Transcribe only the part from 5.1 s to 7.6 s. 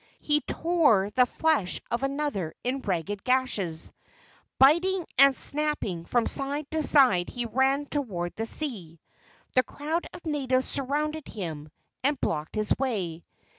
and snapping from side to side he